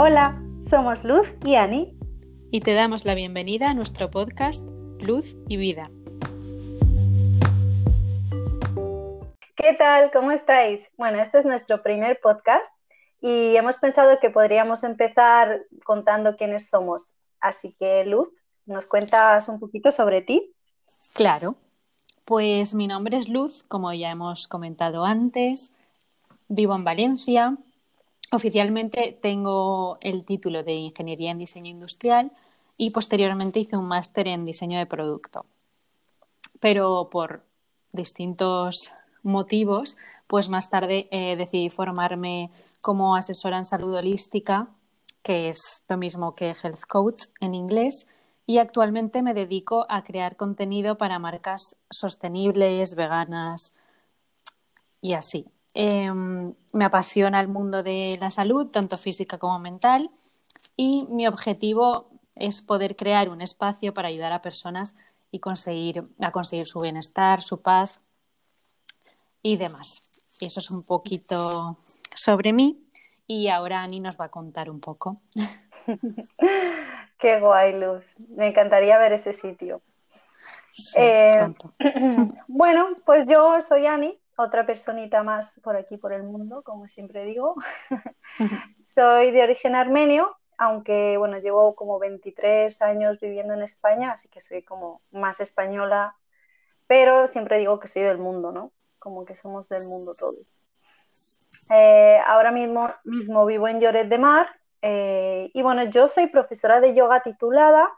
[0.00, 1.98] Hola, somos Luz y Ani.
[2.52, 4.64] Y te damos la bienvenida a nuestro podcast
[5.00, 5.90] Luz y Vida.
[9.56, 10.12] ¿Qué tal?
[10.12, 10.88] ¿Cómo estáis?
[10.96, 12.72] Bueno, este es nuestro primer podcast
[13.20, 17.14] y hemos pensado que podríamos empezar contando quiénes somos.
[17.40, 18.28] Así que, Luz,
[18.66, 20.54] ¿nos cuentas un poquito sobre ti?
[21.14, 21.56] Claro.
[22.24, 25.72] Pues mi nombre es Luz, como ya hemos comentado antes.
[26.46, 27.58] Vivo en Valencia.
[28.30, 32.30] Oficialmente tengo el título de Ingeniería en Diseño Industrial
[32.76, 35.46] y posteriormente hice un máster en Diseño de Producto.
[36.60, 37.42] Pero por
[37.92, 39.96] distintos motivos,
[40.26, 42.50] pues más tarde eh, decidí formarme
[42.82, 44.68] como asesora en salud holística,
[45.22, 48.06] que es lo mismo que health coach en inglés,
[48.46, 53.74] y actualmente me dedico a crear contenido para marcas sostenibles, veganas
[55.00, 55.46] y así.
[55.80, 60.10] Em, me apasiona el mundo de la salud, tanto física como mental,
[60.74, 64.96] y mi objetivo es poder crear un espacio para ayudar a personas
[65.30, 68.00] y conseguir, a conseguir su bienestar, su paz
[69.40, 70.10] y demás.
[70.40, 71.78] Y eso es un poquito
[72.12, 72.82] sobre mí
[73.28, 75.20] y ahora Ani nos va a contar un poco.
[77.18, 78.02] Qué guay, Luz.
[78.30, 79.80] Me encantaría ver ese sitio.
[80.96, 81.54] Eh,
[82.48, 87.24] bueno, pues yo soy Ani, otra personita más por aquí, por el mundo, como siempre
[87.24, 87.56] digo.
[88.86, 94.40] soy de origen armenio, aunque bueno, llevo como 23 años viviendo en España, así que
[94.40, 96.16] soy como más española,
[96.86, 98.72] pero siempre digo que soy del mundo, ¿no?
[99.00, 100.60] Como que somos del mundo todos.
[101.74, 104.48] Eh, ahora mismo, mismo vivo en Lloret de Mar
[104.82, 107.90] eh, y bueno, yo soy profesora de yoga titulada,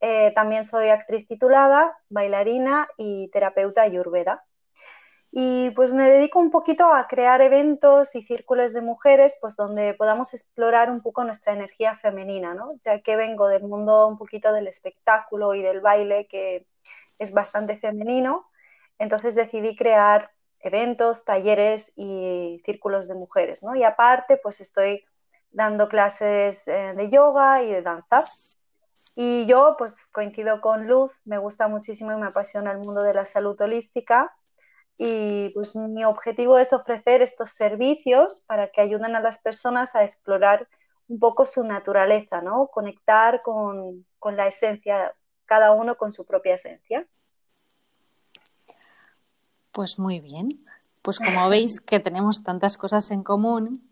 [0.00, 4.44] eh, también soy actriz titulada, bailarina y terapeuta ayurveda.
[5.34, 9.94] Y pues me dedico un poquito a crear eventos y círculos de mujeres, pues donde
[9.94, 12.68] podamos explorar un poco nuestra energía femenina, ¿no?
[12.82, 16.66] Ya que vengo del mundo un poquito del espectáculo y del baile, que
[17.18, 18.46] es bastante femenino,
[18.98, 23.74] entonces decidí crear eventos, talleres y círculos de mujeres, ¿no?
[23.74, 25.04] Y aparte, pues estoy
[25.50, 28.24] dando clases eh, de yoga y de danza.
[29.14, 33.14] Y yo, pues coincido con Luz, me gusta muchísimo y me apasiona el mundo de
[33.14, 34.34] la salud holística.
[35.04, 40.04] Y pues mi objetivo es ofrecer estos servicios para que ayuden a las personas a
[40.04, 40.68] explorar
[41.08, 42.68] un poco su naturaleza, ¿no?
[42.68, 45.12] Conectar con, con la esencia,
[45.44, 47.04] cada uno con su propia esencia.
[49.72, 50.62] Pues muy bien.
[51.02, 53.82] Pues como veis que tenemos tantas cosas en común,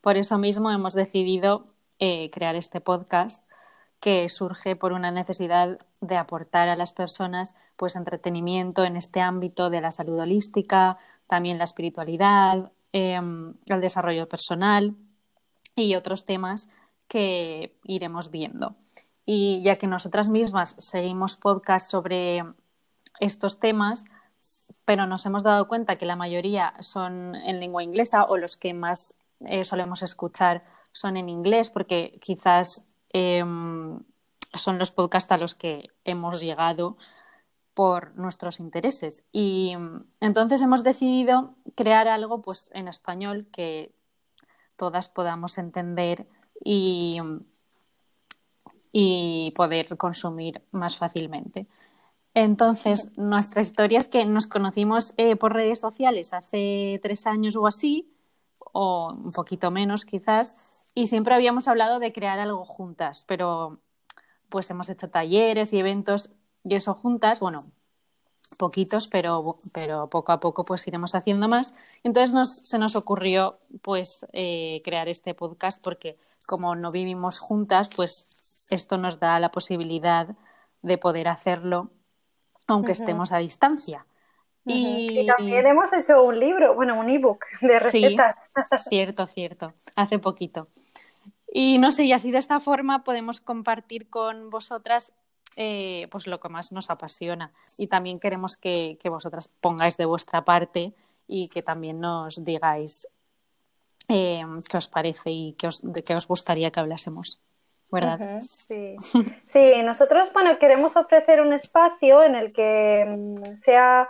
[0.00, 1.66] por eso mismo hemos decidido
[1.98, 3.42] eh, crear este podcast
[4.00, 9.70] que surge por una necesidad de aportar a las personas pues entretenimiento en este ámbito
[9.70, 14.96] de la salud holística, también la espiritualidad, em, el desarrollo personal
[15.76, 16.68] y otros temas
[17.08, 18.74] que iremos viendo.
[19.26, 22.42] Y ya que nosotras mismas seguimos podcasts sobre
[23.20, 24.06] estos temas,
[24.86, 28.72] pero nos hemos dado cuenta que la mayoría son en lengua inglesa o los que
[28.72, 34.00] más eh, solemos escuchar son en inglés porque quizás em,
[34.54, 36.96] son los podcasts a los que hemos llegado
[37.74, 39.24] por nuestros intereses.
[39.32, 39.74] Y
[40.20, 43.92] entonces hemos decidido crear algo pues, en español que
[44.76, 46.26] todas podamos entender
[46.64, 47.18] y,
[48.92, 51.66] y poder consumir más fácilmente.
[52.34, 57.66] Entonces, nuestra historia es que nos conocimos eh, por redes sociales hace tres años o
[57.66, 58.12] así,
[58.58, 63.80] o un poquito menos quizás, y siempre habíamos hablado de crear algo juntas, pero
[64.48, 66.30] pues hemos hecho talleres y eventos
[66.64, 67.64] y eso juntas, bueno,
[68.58, 71.74] poquitos, pero, pero poco a poco pues iremos haciendo más.
[72.02, 77.90] Entonces nos, se nos ocurrió pues eh, crear este podcast porque como no vivimos juntas,
[77.94, 80.28] pues esto nos da la posibilidad
[80.82, 81.90] de poder hacerlo
[82.66, 84.06] aunque estemos a distancia.
[84.64, 85.26] y...
[85.26, 88.36] también hemos hecho un libro, bueno, un ebook de recetas.
[88.44, 90.68] Sí, cierto, cierto, hace poquito.
[91.52, 95.12] Y no sé, y así de esta forma podemos compartir con vosotras
[95.56, 97.52] eh, pues lo que más nos apasiona.
[97.76, 100.94] Y también queremos que, vosotras pongáis de vuestra parte
[101.26, 103.08] y que también nos digáis
[104.08, 107.40] eh, qué os parece y qué os, de qué os gustaría que hablásemos.
[107.92, 108.40] ¿verdad?
[108.42, 108.96] sí.
[109.46, 114.08] sí, nosotros bueno, queremos ofrecer un espacio en el que mm, sea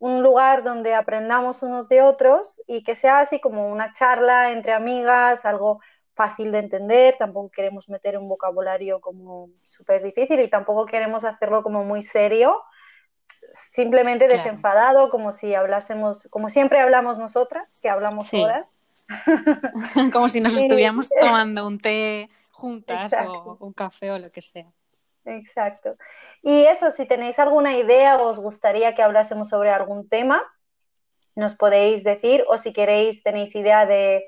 [0.00, 4.72] un lugar donde aprendamos unos de otros y que sea así como una charla entre
[4.72, 5.80] amigas, algo
[6.20, 11.62] fácil de entender, tampoco queremos meter un vocabulario como súper difícil y tampoco queremos hacerlo
[11.62, 12.60] como muy serio,
[13.72, 18.76] simplemente desenfadado, como si hablásemos, como siempre hablamos nosotras, que hablamos horas.
[20.12, 24.66] como si nos estuviéramos tomando un té juntas o un café o lo que sea.
[25.24, 25.94] Exacto.
[26.42, 30.42] Y eso, si tenéis alguna idea o os gustaría que hablásemos sobre algún tema,
[31.34, 34.26] nos podéis decir o si queréis, tenéis idea de,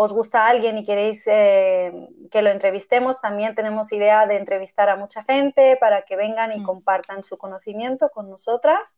[0.00, 1.92] os gusta alguien y queréis eh,
[2.30, 6.60] que lo entrevistemos, también tenemos idea de entrevistar a mucha gente para que vengan y
[6.60, 6.62] mm.
[6.62, 8.96] compartan su conocimiento con nosotras.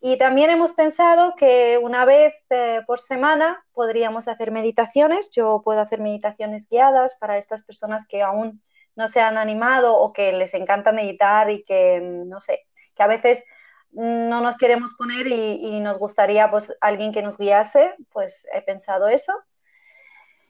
[0.00, 5.28] Y también hemos pensado que una vez eh, por semana podríamos hacer meditaciones.
[5.28, 8.62] Yo puedo hacer meditaciones guiadas para estas personas que aún
[8.96, 12.60] no se han animado o que les encanta meditar y que, no sé,
[12.94, 13.44] que a veces
[13.90, 19.08] no nos queremos poner y, nos gustaría pues alguien que nos guiase, pues he pensado
[19.08, 19.34] eso.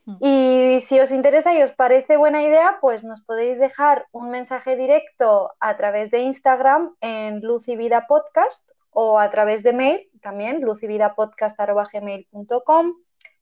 [0.04, 0.16] Hmm.
[0.20, 4.76] Y si os interesa y os parece buena idea, pues nos podéis dejar un mensaje
[4.76, 10.10] directo a través de Instagram en Luz y Vida Podcast o a través de mail
[10.20, 12.94] también, lucividapodcast.gmail.com.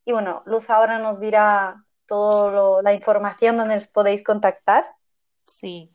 [0.04, 4.86] Y bueno, Luz ahora nos dirá toda la información donde os podéis contactar.
[5.36, 5.92] Sí,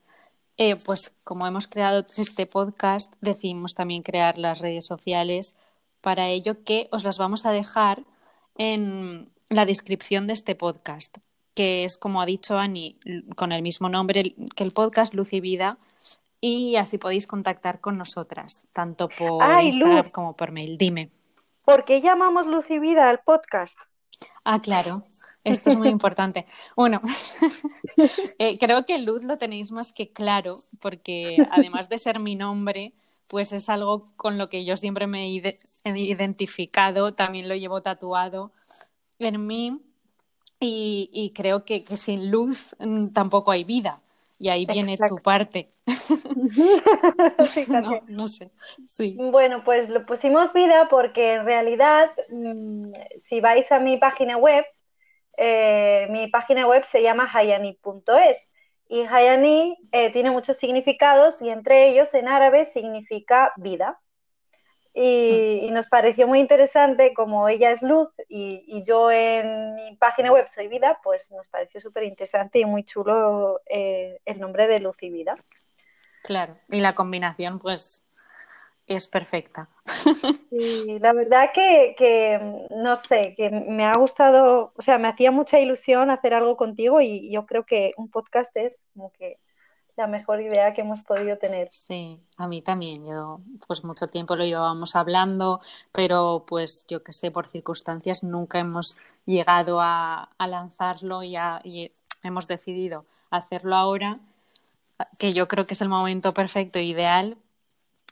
[0.57, 5.55] eh, pues como hemos creado este podcast, decidimos también crear las redes sociales
[6.01, 8.03] para ello que os las vamos a dejar
[8.57, 11.17] en la descripción de este podcast,
[11.53, 12.99] que es como ha dicho Ani,
[13.35, 15.77] con el mismo nombre que el podcast Luz y Vida,
[16.41, 20.77] y así podéis contactar con nosotras, tanto por Instagram como por mail.
[20.77, 21.09] Dime.
[21.63, 23.79] ¿Por qué llamamos Luz y Vida al podcast?
[24.43, 25.03] Ah, claro.
[25.43, 26.45] Esto es muy importante.
[26.75, 27.01] Bueno,
[28.39, 32.93] eh, creo que Luz lo tenéis más que claro, porque además de ser mi nombre,
[33.27, 35.41] pues es algo con lo que yo siempre me he
[35.85, 38.51] identificado, también lo llevo tatuado
[39.19, 39.81] en mí
[40.59, 44.01] y, creo que, sin luz mm, tampoco hay vida.
[44.37, 45.69] Y ahí viene tu parte.
[47.67, 48.51] no, no, sé.
[48.85, 49.15] Sí.
[49.17, 54.65] Bueno, pues lo pusimos vida porque en realidad, mm, si vais a mi página web,
[55.37, 58.49] eh, mi página web se llama hayani.es
[58.87, 63.99] y Hayani eh, tiene muchos significados y entre ellos en árabe significa vida.
[64.97, 70.47] Y, nos pareció muy interesante, como ella es luz y, yo en mi página web
[70.47, 74.95] soy vida, pues nos pareció súper interesante y muy chulo eh, el nombre de luz
[75.01, 75.35] y vida.
[76.23, 78.05] Claro, y la combinación pues
[78.87, 79.69] es perfecta.
[80.49, 82.39] Sí, la verdad que,
[82.69, 87.01] no sé, que me ha gustado, o sea, me hacía mucha ilusión hacer algo contigo
[87.01, 89.39] y yo creo que un podcast es como que
[89.95, 91.69] la mejor idea que hemos podido tener.
[91.71, 93.05] Sí, a mí también.
[93.05, 95.61] Yo, pues mucho tiempo lo llevábamos hablando,
[95.91, 101.91] pero pues yo que sé, por circunstancias nunca hemos llegado a, lanzarlo y, y
[102.23, 104.19] hemos decidido hacerlo ahora,
[105.19, 107.37] que yo creo que es el momento perfecto, ideal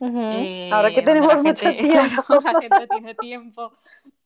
[0.02, 2.24] eh, Ahora que tenemos mucho tiempo.
[2.44, 3.74] la gente tiene tiempo.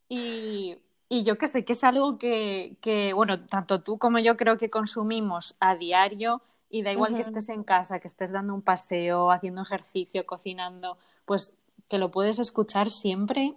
[0.09, 0.77] Y,
[1.09, 5.55] yo que sé, que es algo que, bueno, tanto tú como yo creo que consumimos
[5.59, 9.61] a diario y da igual que estés en casa, que estés dando un paseo, haciendo
[9.61, 11.53] ejercicio, cocinando, pues
[11.87, 13.53] que lo puedes escuchar siempre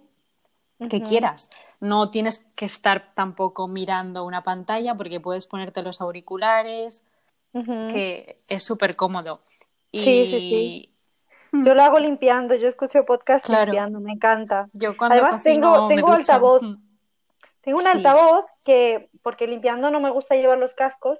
[0.89, 1.49] que quieras.
[1.79, 7.03] No tienes que estar tampoco mirando una pantalla porque puedes ponerte los auriculares,
[7.53, 9.41] que es súper cómodo.
[9.91, 10.87] Sí, sí, sí.
[11.51, 14.69] Yo lo hago limpiando, yo escucho podcast limpiando, me encanta.
[14.71, 16.61] Yo cuando Además tengo, tengo altavoz.
[17.59, 21.19] Tengo un altavoz que, porque limpiando no me gusta llevar los cascos,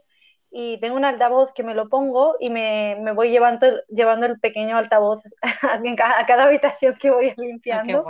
[0.53, 4.37] y tengo un altavoz que me lo pongo y me, me voy llevando, llevando el
[4.37, 8.05] pequeño altavoz a cada, habitación que voy limpiando.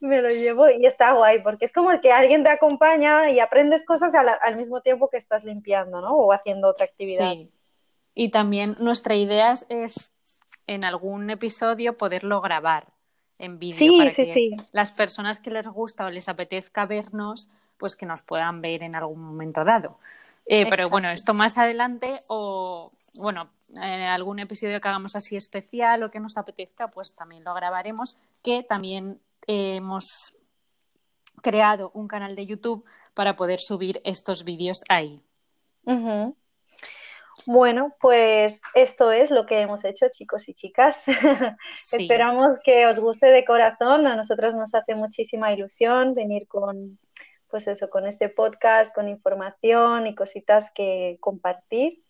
[0.00, 3.84] Me lo llevo y está guay, porque es como que alguien te acompaña y aprendes
[3.84, 6.16] cosas al, mismo tiempo que estás limpiando, ¿no?
[6.16, 7.32] O haciendo otra actividad.
[7.32, 7.50] Sí.
[8.14, 10.14] Y también nuestra idea es
[10.66, 12.86] en algún episodio poderlo grabar
[13.38, 17.50] en vídeo sí, para sí, que las personas que les gusta o les apetezca vernos,
[17.76, 19.98] pues que nos puedan ver en algún momento dado.
[20.46, 26.02] Eh, pero bueno, esto más adelante o bueno, en algún episodio que hagamos así especial
[26.02, 30.34] o que nos apetezca, pues también lo grabaremos, que también hemos
[31.42, 32.84] creado un canal de YouTube
[33.14, 35.20] para poder subir estos vídeos ahí.
[37.44, 41.02] Bueno, pues esto es lo que hemos hecho, chicos y chicas.
[41.92, 44.06] Esperamos que os guste de corazón.
[44.06, 46.98] A nosotros nos hace muchísima ilusión venir con,
[47.50, 52.02] pues eso, con este podcast, con información y cositas que compartir.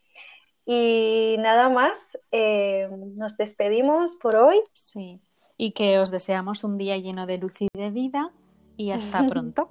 [0.64, 4.61] Y nada más, eh, nos despedimos por hoy.
[4.73, 5.21] Sí,
[5.57, 8.33] y que os deseamos un día lleno de luz y de vida
[8.76, 9.71] y hasta pronto.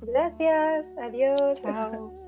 [0.00, 1.62] Gracias, adiós.
[1.62, 2.19] Chao.